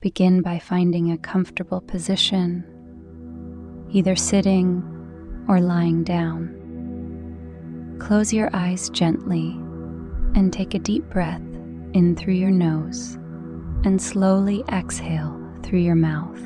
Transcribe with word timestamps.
Begin 0.00 0.40
by 0.40 0.58
finding 0.58 1.12
a 1.12 1.18
comfortable 1.18 1.82
position, 1.82 2.64
either 3.90 4.16
sitting 4.16 4.82
or 5.46 5.60
lying 5.60 6.04
down. 6.04 6.56
Close 8.00 8.32
your 8.32 8.48
eyes 8.54 8.88
gently 8.88 9.50
and 10.34 10.54
take 10.54 10.72
a 10.72 10.78
deep 10.78 11.04
breath 11.10 11.42
in 11.92 12.16
through 12.16 12.32
your 12.32 12.50
nose 12.50 13.16
and 13.84 14.00
slowly 14.00 14.64
exhale 14.72 15.38
through 15.62 15.80
your 15.80 15.96
mouth. 15.96 16.40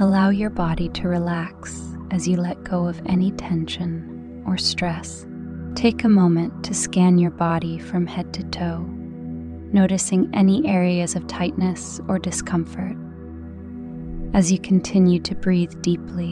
Allow 0.00 0.30
your 0.30 0.48
body 0.48 0.88
to 0.88 1.08
relax 1.08 1.78
as 2.10 2.26
you 2.26 2.38
let 2.38 2.64
go 2.64 2.86
of 2.86 3.02
any 3.04 3.32
tension 3.32 4.42
or 4.46 4.56
stress. 4.56 5.26
Take 5.74 6.04
a 6.04 6.08
moment 6.08 6.64
to 6.64 6.72
scan 6.72 7.18
your 7.18 7.32
body 7.32 7.78
from 7.78 8.06
head 8.06 8.32
to 8.32 8.44
toe, 8.44 8.88
noticing 9.74 10.30
any 10.32 10.66
areas 10.66 11.16
of 11.16 11.26
tightness 11.26 12.00
or 12.08 12.18
discomfort. 12.18 12.96
As 14.32 14.50
you 14.50 14.58
continue 14.58 15.18
to 15.20 15.34
breathe 15.34 15.82
deeply, 15.82 16.30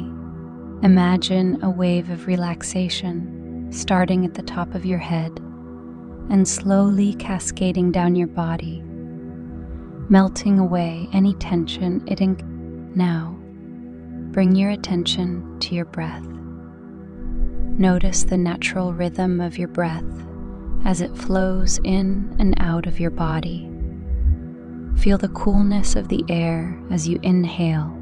imagine 0.83 1.63
a 1.63 1.69
wave 1.69 2.09
of 2.09 2.27
relaxation 2.27 3.69
starting 3.71 4.25
at 4.25 4.35
the 4.35 4.43
top 4.43 4.75
of 4.75 4.87
your 4.87 4.99
head 4.99 5.33
and 6.31 6.47
slowly 6.47 7.15
cascading 7.15 7.91
down 7.91 8.15
your 8.15 8.29
body, 8.29 8.81
melting 10.09 10.59
away 10.59 11.09
any 11.13 11.35
tension 11.35 12.03
it 12.07 12.21
in. 12.21 12.93
Now, 12.95 13.37
bring 14.31 14.55
your 14.55 14.71
attention 14.71 15.59
to 15.61 15.75
your 15.75 15.85
breath. 15.85 16.27
Notice 17.79 18.23
the 18.23 18.37
natural 18.37 18.93
rhythm 18.93 19.41
of 19.41 19.59
your 19.59 19.69
breath 19.69 20.05
as 20.85 21.01
it 21.01 21.17
flows 21.17 21.79
in 21.85 22.35
and 22.39 22.55
out 22.59 22.87
of 22.87 22.99
your 22.99 23.11
body. 23.11 23.69
Feel 24.99 25.19
the 25.19 25.29
coolness 25.29 25.97
of 25.97 26.09
the 26.09 26.25
air 26.29 26.79
as 26.91 27.09
you 27.09 27.19
inhale 27.23 27.93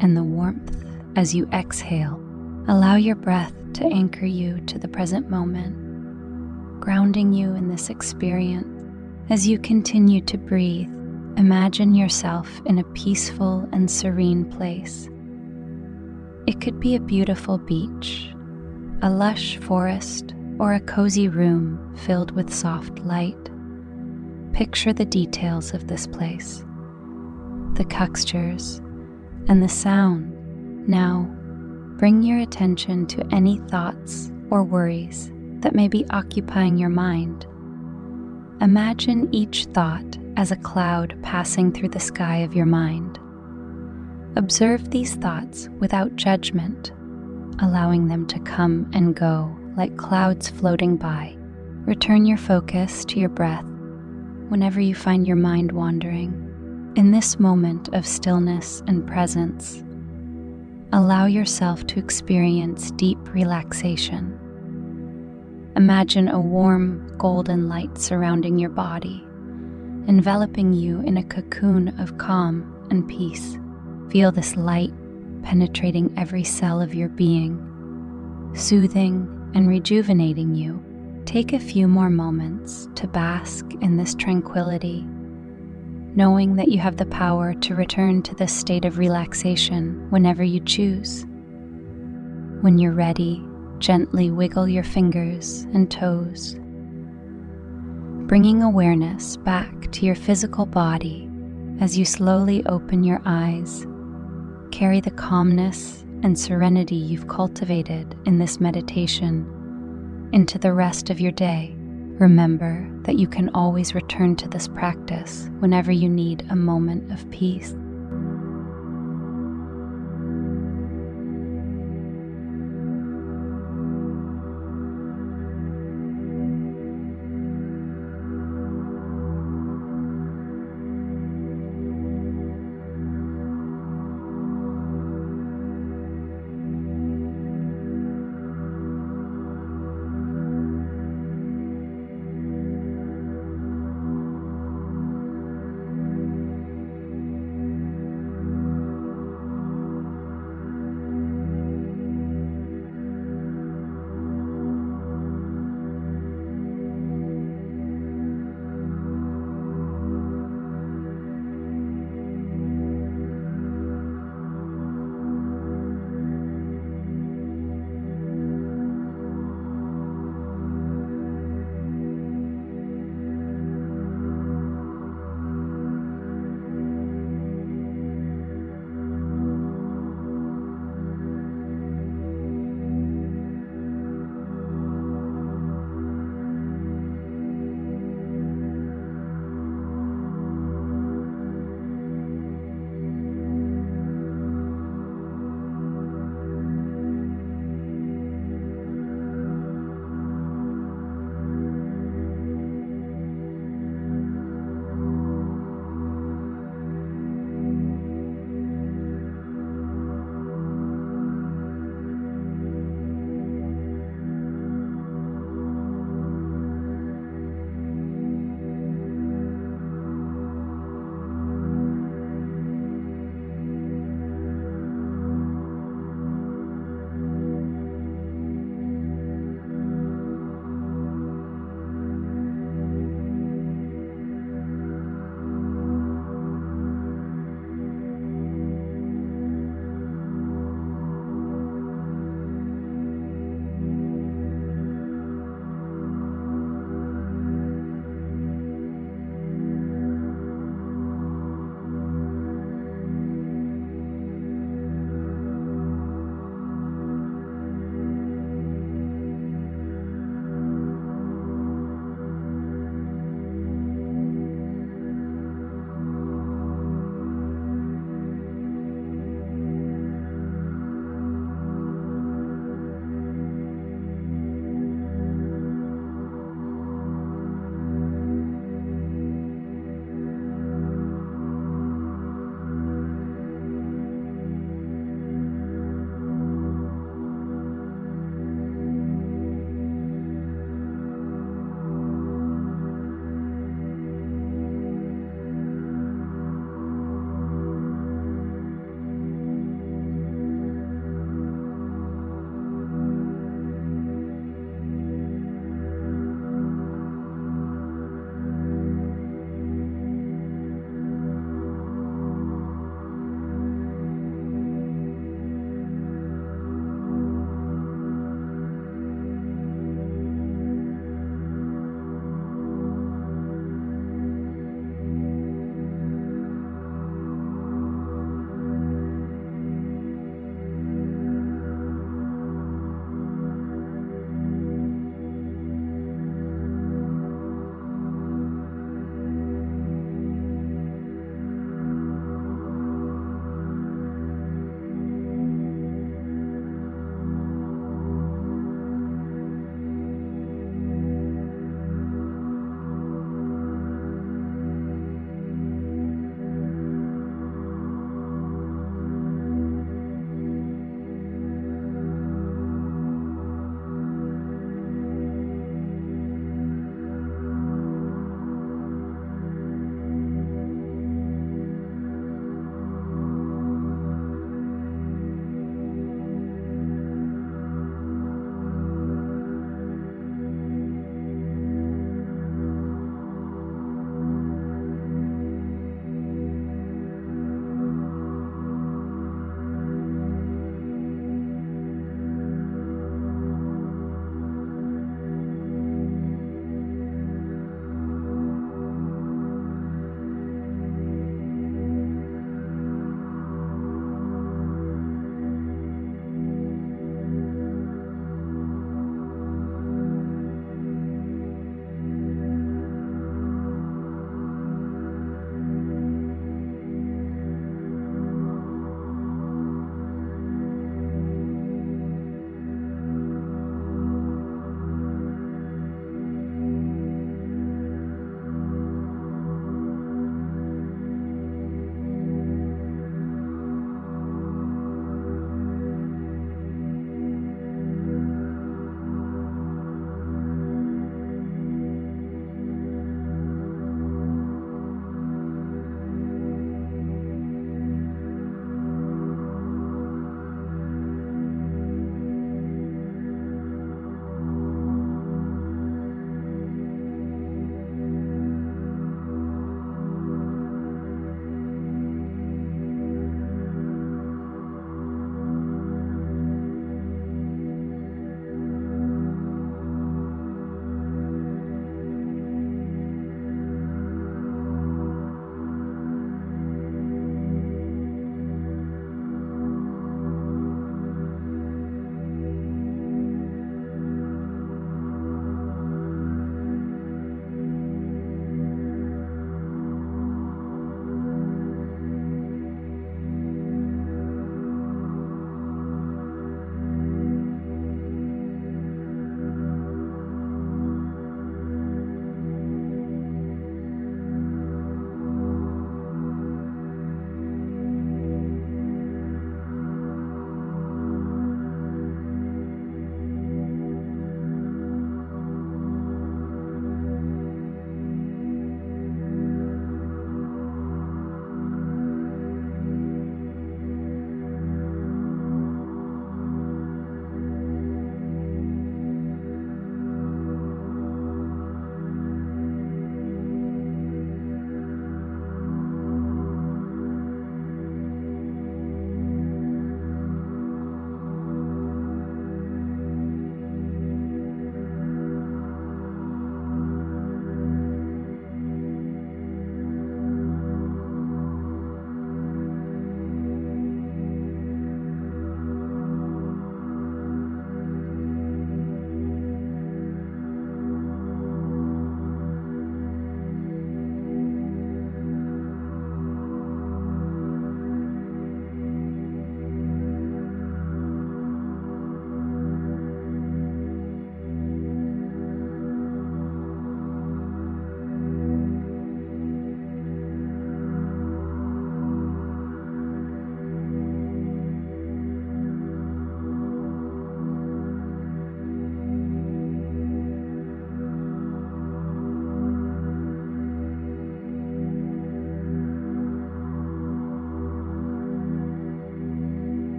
and 0.00 0.16
the 0.16 0.22
warmth 0.22 0.84
as 1.16 1.34
you 1.34 1.48
exhale. 1.52 2.20
Allow 2.68 2.96
your 2.96 3.16
breath 3.16 3.52
to 3.74 3.84
anchor 3.86 4.26
you 4.26 4.60
to 4.66 4.78
the 4.78 4.88
present 4.88 5.30
moment, 5.30 6.80
grounding 6.80 7.32
you 7.32 7.54
in 7.54 7.68
this 7.68 7.90
experience. 7.90 8.68
As 9.30 9.46
you 9.46 9.58
continue 9.58 10.20
to 10.22 10.36
breathe, 10.36 10.88
imagine 11.36 11.94
yourself 11.94 12.60
in 12.66 12.78
a 12.78 12.84
peaceful 12.84 13.68
and 13.72 13.90
serene 13.90 14.44
place. 14.44 15.08
It 16.46 16.60
could 16.60 16.80
be 16.80 16.96
a 16.96 17.00
beautiful 17.00 17.58
beach, 17.58 18.30
a 19.02 19.10
lush 19.10 19.58
forest, 19.58 20.34
or 20.58 20.74
a 20.74 20.80
cozy 20.80 21.28
room 21.28 21.94
filled 21.96 22.30
with 22.32 22.52
soft 22.52 22.98
light. 23.00 23.50
Picture 24.52 24.92
the 24.92 25.04
details 25.04 25.72
of 25.72 25.88
this 25.88 26.06
place, 26.06 26.64
the 27.74 27.86
textures, 27.88 28.78
and 29.48 29.62
the 29.62 29.68
sound. 29.68 30.28
Now, 30.88 31.28
bring 31.98 32.22
your 32.22 32.38
attention 32.38 33.06
to 33.08 33.26
any 33.32 33.58
thoughts 33.68 34.30
or 34.50 34.62
worries 34.62 35.32
that 35.60 35.74
may 35.74 35.88
be 35.88 36.04
occupying 36.10 36.76
your 36.76 36.90
mind. 36.90 37.46
Imagine 38.60 39.32
each 39.32 39.64
thought 39.66 40.18
as 40.36 40.50
a 40.50 40.56
cloud 40.56 41.18
passing 41.22 41.72
through 41.72 41.88
the 41.88 42.00
sky 42.00 42.36
of 42.38 42.54
your 42.54 42.66
mind. 42.66 43.18
Observe 44.36 44.90
these 44.90 45.14
thoughts 45.14 45.68
without 45.78 46.16
judgment, 46.16 46.92
allowing 47.60 48.08
them 48.08 48.26
to 48.26 48.38
come 48.40 48.90
and 48.92 49.14
go 49.14 49.56
like 49.76 49.96
clouds 49.96 50.48
floating 50.48 50.96
by. 50.96 51.36
Return 51.84 52.26
your 52.26 52.38
focus 52.38 53.04
to 53.06 53.18
your 53.18 53.28
breath 53.28 53.64
whenever 54.48 54.80
you 54.80 54.94
find 54.94 55.26
your 55.26 55.36
mind 55.36 55.72
wandering. 55.72 56.92
In 56.94 57.10
this 57.10 57.40
moment 57.40 57.88
of 57.94 58.06
stillness 58.06 58.82
and 58.86 59.06
presence, 59.06 59.82
allow 60.92 61.24
yourself 61.24 61.86
to 61.86 61.98
experience 61.98 62.90
deep 62.92 63.18
relaxation. 63.32 64.38
Imagine 65.74 66.28
a 66.28 66.38
warm 66.38 67.16
golden 67.16 67.66
light 67.68 67.96
surrounding 67.96 68.58
your 68.58 68.68
body, 68.68 69.24
enveloping 70.06 70.74
you 70.74 71.00
in 71.00 71.16
a 71.16 71.24
cocoon 71.24 71.98
of 71.98 72.18
calm 72.18 72.86
and 72.90 73.08
peace. 73.08 73.56
Feel 74.10 74.30
this 74.30 74.54
light 74.54 74.92
penetrating 75.42 76.12
every 76.18 76.44
cell 76.44 76.80
of 76.80 76.94
your 76.94 77.08
being, 77.08 78.52
soothing 78.54 79.41
and 79.54 79.68
rejuvenating 79.68 80.54
you. 80.54 80.82
Take 81.24 81.52
a 81.52 81.60
few 81.60 81.88
more 81.88 82.10
moments 82.10 82.88
to 82.96 83.06
bask 83.06 83.64
in 83.80 83.96
this 83.96 84.14
tranquility 84.14 85.06
knowing 86.14 86.56
that 86.56 86.68
you 86.68 86.78
have 86.78 86.98
the 86.98 87.06
power 87.06 87.54
to 87.54 87.74
return 87.74 88.22
to 88.22 88.34
this 88.34 88.52
state 88.54 88.84
of 88.84 88.98
relaxation 88.98 90.06
whenever 90.10 90.42
you 90.42 90.60
choose. 90.60 91.24
When 92.60 92.78
you're 92.78 92.92
ready, 92.92 93.42
gently 93.78 94.30
wiggle 94.30 94.68
your 94.68 94.84
fingers 94.84 95.62
and 95.72 95.90
toes, 95.90 96.56
bringing 98.28 98.62
awareness 98.62 99.36
back 99.38 99.90
to 99.92 100.06
your 100.06 100.14
physical 100.14 100.66
body 100.66 101.28
as 101.80 101.98
you 101.98 102.04
slowly 102.04 102.64
open 102.66 103.02
your 103.04 103.22
eyes. 103.24 103.86
Carry 104.70 105.00
the 105.00 105.10
calmness 105.10 106.01
and 106.22 106.38
serenity 106.38 106.96
you've 106.96 107.28
cultivated 107.28 108.16
in 108.24 108.38
this 108.38 108.60
meditation 108.60 109.46
into 110.32 110.58
the 110.58 110.72
rest 110.72 111.10
of 111.10 111.20
your 111.20 111.32
day. 111.32 111.74
Remember 111.76 112.88
that 113.02 113.18
you 113.18 113.26
can 113.26 113.48
always 113.50 113.94
return 113.94 114.36
to 114.36 114.48
this 114.48 114.68
practice 114.68 115.50
whenever 115.58 115.90
you 115.92 116.08
need 116.08 116.46
a 116.50 116.56
moment 116.56 117.10
of 117.12 117.28
peace. 117.30 117.74